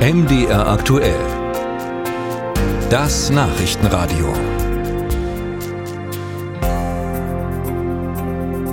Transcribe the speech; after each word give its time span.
MDR 0.00 0.66
aktuell. 0.66 1.20
Das 2.88 3.28
Nachrichtenradio. 3.28 4.32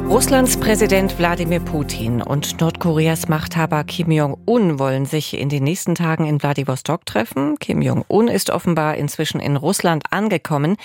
Russlands 0.08 0.56
Präsident 0.56 1.20
Wladimir 1.20 1.60
Putin 1.60 2.22
und 2.22 2.62
Nordkoreas 2.62 3.28
Machthaber 3.28 3.84
Kim 3.84 4.10
Jong-un 4.10 4.80
wollen 4.80 5.06
sich 5.06 5.38
in 5.38 5.50
den 5.50 5.66
nächsten 5.66 5.96
Tagen 5.96 6.26
in 6.26 6.42
Wladiwostok 6.42 7.06
treffen. 7.06 7.60
Kim 7.60 7.82
Jong-un 7.82 8.30
ist 8.30 8.50
offenbar 8.50 8.96
inzwischen 8.96 9.42
in 9.42 9.58
Russland 9.58 10.06
angekommen. 10.12 10.78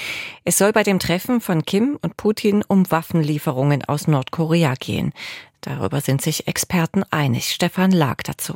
Es 0.44 0.58
soll 0.58 0.72
bei 0.72 0.82
dem 0.82 0.98
Treffen 0.98 1.40
von 1.40 1.64
Kim 1.64 1.96
und 2.02 2.16
Putin 2.16 2.64
um 2.66 2.90
Waffenlieferungen 2.90 3.84
aus 3.84 4.08
Nordkorea 4.08 4.74
gehen. 4.74 5.12
Darüber 5.60 6.00
sind 6.00 6.20
sich 6.20 6.48
Experten 6.48 7.04
einig. 7.12 7.52
Stefan 7.52 7.92
Lag 7.92 8.24
dazu. 8.24 8.54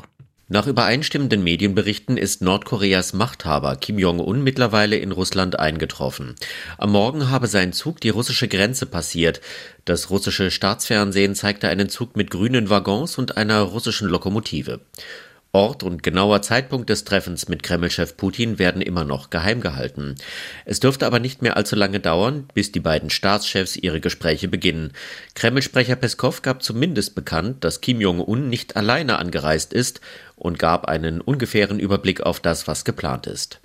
Nach 0.48 0.68
übereinstimmenden 0.68 1.42
Medienberichten 1.42 2.16
ist 2.16 2.40
Nordkoreas 2.40 3.14
Machthaber 3.14 3.74
Kim 3.74 3.98
Jong-un 3.98 4.44
mittlerweile 4.44 4.96
in 4.96 5.10
Russland 5.10 5.58
eingetroffen. 5.58 6.36
Am 6.78 6.92
Morgen 6.92 7.30
habe 7.30 7.48
sein 7.48 7.72
Zug 7.72 8.00
die 8.00 8.10
russische 8.10 8.46
Grenze 8.46 8.86
passiert. 8.86 9.40
Das 9.84 10.08
russische 10.08 10.52
Staatsfernsehen 10.52 11.34
zeigte 11.34 11.68
einen 11.68 11.88
Zug 11.88 12.16
mit 12.16 12.30
grünen 12.30 12.70
Waggons 12.70 13.18
und 13.18 13.36
einer 13.36 13.60
russischen 13.62 14.06
Lokomotive. 14.06 14.78
Ort 15.56 15.82
und 15.82 16.02
genauer 16.02 16.42
Zeitpunkt 16.42 16.90
des 16.90 17.04
Treffens 17.04 17.48
mit 17.48 17.62
Kremlchef 17.62 18.18
Putin 18.18 18.58
werden 18.58 18.82
immer 18.82 19.04
noch 19.04 19.30
geheim 19.30 19.62
gehalten. 19.62 20.14
Es 20.66 20.80
dürfte 20.80 21.06
aber 21.06 21.18
nicht 21.18 21.40
mehr 21.40 21.56
allzu 21.56 21.76
lange 21.76 21.98
dauern, 21.98 22.46
bis 22.52 22.72
die 22.72 22.80
beiden 22.80 23.08
Staatschefs 23.08 23.74
ihre 23.74 24.02
Gespräche 24.02 24.48
beginnen. 24.48 24.92
Kremlsprecher 25.34 25.96
Peskov 25.96 26.42
gab 26.42 26.62
zumindest 26.62 27.14
bekannt, 27.14 27.64
dass 27.64 27.80
Kim 27.80 28.02
Jong-un 28.02 28.50
nicht 28.50 28.76
alleine 28.76 29.18
angereist 29.18 29.72
ist 29.72 30.02
und 30.34 30.58
gab 30.58 30.88
einen 30.88 31.22
ungefähren 31.22 31.78
Überblick 31.78 32.20
auf 32.20 32.38
das, 32.38 32.68
was 32.68 32.84
geplant 32.84 33.26
ist. 33.26 33.58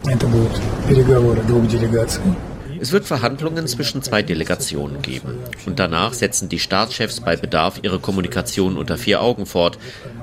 Es 2.81 2.91
wird 2.91 3.05
Verhandlungen 3.05 3.67
zwischen 3.67 4.01
zwei 4.01 4.23
Delegationen 4.23 5.03
geben. 5.03 5.37
Und 5.67 5.77
danach 5.77 6.13
setzen 6.13 6.49
die 6.49 6.57
Staatschefs 6.57 7.19
bei 7.19 7.35
Bedarf 7.35 7.79
ihre 7.83 7.99
Kommunikation 7.99 8.75
unter 8.75 8.97
vier 8.97 9.21
Augen 9.21 9.45
fort. 9.45 9.77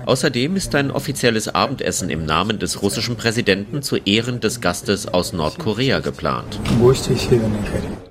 Außerdem 0.07 0.57
ist 0.57 0.75
ein 0.75 0.91
offizielles 0.91 1.47
Abendessen 1.47 2.11
im 2.11 2.27
Namen 2.27 2.59
des 2.59 2.83
russischen 2.83 3.15
Präsidenten 3.15 3.81
zu 3.83 3.97
Ehren 3.99 4.41
des 4.41 4.61
Gastes 4.61 5.07
aus 5.07 5.33
Nordkorea 5.33 6.01
geplant. 6.01 6.59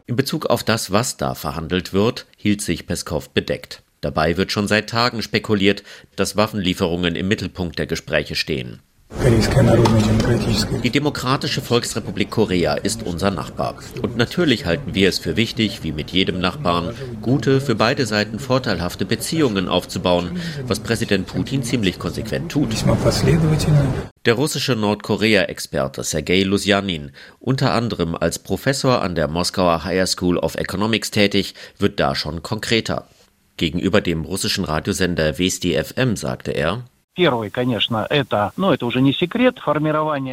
In 0.05 0.15
Bezug 0.15 0.45
auf 0.45 0.63
das, 0.63 0.93
was 0.93 1.17
da 1.17 1.35
verhandelt 1.35 1.91
wird, 1.91 2.25
hielt 2.37 2.61
sich 2.61 2.87
Peskov 2.87 3.31
bedeckt. 3.31 3.83
Dabei 3.99 4.37
wird 4.37 4.53
schon 4.53 4.69
seit 4.69 4.89
Tagen 4.89 5.21
spekuliert, 5.21 5.83
dass 6.15 6.37
Waffenlieferungen 6.37 7.17
im 7.17 7.27
Mittelpunkt 7.27 7.77
der 7.79 7.85
Gespräche 7.85 8.35
stehen. 8.35 8.79
Die 10.83 10.89
Demokratische 10.89 11.61
Volksrepublik 11.61 12.29
Korea 12.29 12.75
ist 12.75 13.03
unser 13.03 13.31
Nachbar. 13.31 13.75
Und 14.01 14.15
natürlich 14.17 14.65
halten 14.65 14.95
wir 14.95 15.09
es 15.09 15.19
für 15.19 15.35
wichtig, 15.35 15.83
wie 15.83 15.91
mit 15.91 16.11
jedem 16.11 16.39
Nachbarn, 16.39 16.93
gute, 17.21 17.61
für 17.61 17.75
beide 17.75 18.05
Seiten 18.05 18.39
vorteilhafte 18.39 19.05
Beziehungen 19.05 19.69
aufzubauen, 19.69 20.39
was 20.65 20.79
Präsident 20.79 21.27
Putin 21.27 21.63
ziemlich 21.63 21.99
konsequent 21.99 22.51
tut. 22.51 22.69
Der 24.25 24.33
russische 24.33 24.75
Nordkorea-Experte 24.75 26.03
Sergei 26.03 26.43
Lusjanin, 26.43 27.11
unter 27.39 27.73
anderem 27.73 28.15
als 28.15 28.39
Professor 28.39 29.01
an 29.01 29.15
der 29.15 29.27
Moskauer 29.27 29.83
Higher 29.83 30.07
School 30.07 30.37
of 30.37 30.55
Economics 30.55 31.11
tätig, 31.11 31.53
wird 31.77 31.99
da 31.99 32.13
schon 32.15 32.43
konkreter. 32.43 33.07
Gegenüber 33.57 34.01
dem 34.01 34.25
russischen 34.25 34.65
Radiosender 34.65 35.37
Vesti 35.37 35.81
FM 35.81 36.15
sagte 36.15 36.51
er, 36.51 36.83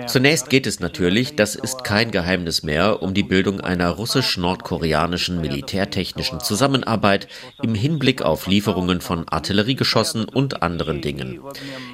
Zunächst 0.06 0.50
geht 0.50 0.66
es 0.66 0.80
natürlich, 0.80 1.34
das 1.34 1.54
ist 1.54 1.82
kein 1.82 2.10
Geheimnis 2.10 2.62
mehr, 2.62 3.02
um 3.02 3.14
die 3.14 3.22
Bildung 3.22 3.62
einer 3.62 3.88
russisch-nordkoreanischen 3.88 5.40
militärtechnischen 5.40 6.40
Zusammenarbeit 6.40 7.28
im 7.62 7.74
Hinblick 7.74 8.20
auf 8.20 8.46
Lieferungen 8.46 9.00
von 9.00 9.26
Artilleriegeschossen 9.26 10.26
und 10.26 10.62
anderen 10.62 11.00
Dingen. 11.00 11.40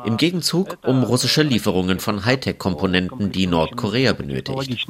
Im 0.04 0.16
Gegenzug 0.16 0.78
um 0.84 1.04
russische 1.04 1.42
Lieferungen 1.42 2.00
von 2.00 2.24
Hightech-Komponenten, 2.24 3.30
die 3.30 3.46
Nordkorea 3.46 4.12
benötigt. 4.12 4.88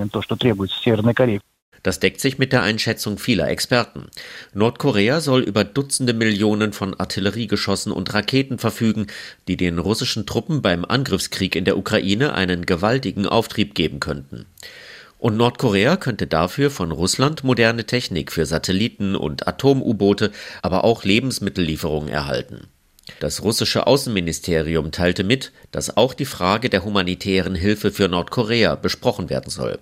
Das 1.83 1.99
deckt 1.99 2.21
sich 2.21 2.39
mit 2.39 2.53
der 2.53 2.63
Einschätzung 2.63 3.19
vieler 3.19 3.49
Experten. 3.49 4.07
Nordkorea 4.53 5.21
soll 5.21 5.43
über 5.43 5.65
Dutzende 5.65 6.13
Millionen 6.13 6.73
von 6.73 6.99
Artilleriegeschossen 6.99 7.91
und 7.93 8.13
Raketen 8.13 8.59
verfügen, 8.59 9.07
die 9.49 9.57
den 9.57 9.79
russischen 9.79 10.27
Truppen 10.27 10.61
beim 10.61 10.85
Angriffskrieg 10.85 11.57
in 11.57 11.65
der 11.65 11.79
Ukraine 11.79 12.35
einen 12.35 12.67
gewaltigen 12.67 13.27
Auftrieb 13.27 13.75
geben 13.75 14.01
könnten. 14.01 14.47
Und 15.19 15.37
Nordkorea 15.37 15.97
könnte 15.97 16.27
dafür 16.27 16.71
von 16.71 16.93
Russland 16.93 17.45
moderne 17.45 17.85
Technik 17.85 18.33
für 18.33 18.47
Satelliten 18.47 19.17
und 19.17 19.47
Atom-U-Boote, 19.47 20.33
aber 20.63 20.85
auch 20.85 21.05
Lebensmittellieferungen 21.05 22.09
erhalten. 22.09 22.69
Das 23.19 23.43
russische 23.43 23.87
Außenministerium 23.87 24.93
teilte 24.93 25.25
mit, 25.25 25.53
dass 25.73 25.97
auch 25.97 26.15
die 26.15 26.25
Frage 26.25 26.71
der 26.71 26.85
humanitären 26.85 27.55
Hilfe 27.55 27.91
für 27.91 28.09
Nordkorea 28.09 28.77
besprochen 28.77 29.29
werden 29.29 29.51
soll. 29.51 29.79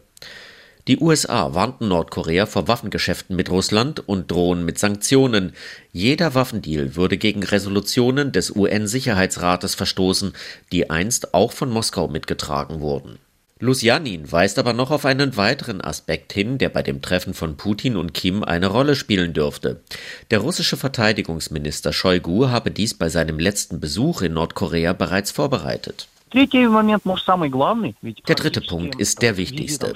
Die 0.88 0.98
USA 1.00 1.52
warnten 1.52 1.88
Nordkorea 1.88 2.46
vor 2.46 2.66
Waffengeschäften 2.66 3.36
mit 3.36 3.50
Russland 3.50 4.08
und 4.08 4.30
drohen 4.30 4.64
mit 4.64 4.78
Sanktionen. 4.78 5.52
Jeder 5.92 6.34
Waffendeal 6.34 6.96
würde 6.96 7.18
gegen 7.18 7.42
Resolutionen 7.42 8.32
des 8.32 8.56
UN-Sicherheitsrates 8.56 9.74
verstoßen, 9.74 10.32
die 10.72 10.88
einst 10.88 11.34
auch 11.34 11.52
von 11.52 11.68
Moskau 11.68 12.08
mitgetragen 12.08 12.80
wurden. 12.80 13.18
Lusjanin 13.60 14.32
weist 14.32 14.58
aber 14.58 14.72
noch 14.72 14.90
auf 14.90 15.04
einen 15.04 15.36
weiteren 15.36 15.82
Aspekt 15.82 16.32
hin, 16.32 16.56
der 16.56 16.70
bei 16.70 16.82
dem 16.82 17.02
Treffen 17.02 17.34
von 17.34 17.58
Putin 17.58 17.98
und 17.98 18.14
Kim 18.14 18.42
eine 18.42 18.68
Rolle 18.68 18.96
spielen 18.96 19.34
dürfte. 19.34 19.82
Der 20.30 20.38
russische 20.38 20.78
Verteidigungsminister 20.78 21.92
Shoigu 21.92 22.48
habe 22.48 22.70
dies 22.70 22.94
bei 22.94 23.10
seinem 23.10 23.38
letzten 23.38 23.78
Besuch 23.78 24.22
in 24.22 24.32
Nordkorea 24.32 24.94
bereits 24.94 25.32
vorbereitet. 25.32 26.08
Der 26.32 28.34
dritte 28.34 28.60
Punkt 28.60 28.94
ist 28.96 29.22
der 29.22 29.36
wichtigste. 29.36 29.94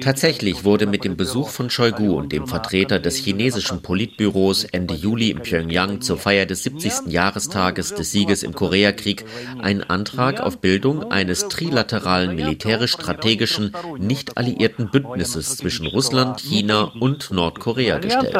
Tatsächlich 0.00 0.64
wurde 0.64 0.86
mit 0.86 1.04
dem 1.04 1.16
Besuch 1.16 1.48
von 1.48 1.70
Shoigu 1.70 2.16
und 2.16 2.32
dem 2.32 2.46
Vertreter 2.46 2.98
des 2.98 3.16
chinesischen 3.16 3.82
Politbüros 3.82 4.64
Ende 4.64 4.94
Juli 4.94 5.30
in 5.30 5.40
Pyongyang 5.40 6.00
zur 6.00 6.18
Feier 6.18 6.46
des 6.46 6.64
70. 6.64 7.12
Jahrestages 7.12 7.94
des 7.94 8.12
Sieges 8.12 8.42
im 8.42 8.54
Koreakrieg 8.54 9.24
ein 9.60 9.82
Antrag 9.82 10.40
auf 10.40 10.58
Bildung 10.58 11.10
eines 11.10 11.48
trilateralen 11.48 12.34
militärisch-strategischen, 12.34 13.72
nicht 13.98 14.36
alliierten 14.36 14.90
Bündnisses 14.90 15.56
zwischen 15.56 15.86
Russland, 15.86 16.40
China 16.40 16.92
und 17.00 17.30
Nordkorea 17.30 17.98
gestellt. 17.98 18.34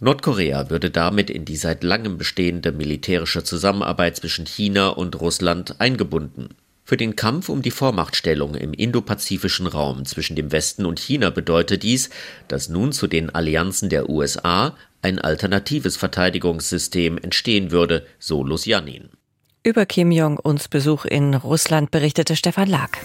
Nordkorea 0.00 0.70
würde 0.70 0.90
damit 0.90 1.30
in 1.30 1.44
die 1.44 1.56
seit 1.56 1.84
langem 1.84 2.18
bestehende 2.18 2.72
militärische 2.72 3.44
Zusammenarbeit 3.44 4.16
zwischen 4.16 4.44
China 4.44 4.88
Russland 5.14 5.80
eingebunden. 5.80 6.50
Für 6.84 6.98
den 6.98 7.16
Kampf 7.16 7.48
um 7.48 7.62
die 7.62 7.70
Vormachtstellung 7.70 8.54
im 8.54 8.74
indopazifischen 8.74 9.66
Raum 9.66 10.04
zwischen 10.04 10.36
dem 10.36 10.52
Westen 10.52 10.84
und 10.84 11.00
China 11.00 11.30
bedeutet 11.30 11.82
dies, 11.82 12.10
dass 12.46 12.68
nun 12.68 12.92
zu 12.92 13.06
den 13.06 13.30
Allianzen 13.30 13.88
der 13.88 14.10
USA 14.10 14.76
ein 15.00 15.18
alternatives 15.18 15.96
Verteidigungssystem 15.96 17.16
entstehen 17.16 17.70
würde, 17.70 18.06
so 18.18 18.44
Lusjanin. 18.44 19.08
Über 19.62 19.86
Kim 19.86 20.12
Jong-uns 20.12 20.68
Besuch 20.68 21.06
in 21.06 21.34
Russland 21.34 21.90
berichtete 21.90 22.36
Stefan 22.36 22.68
Lag. 22.68 22.98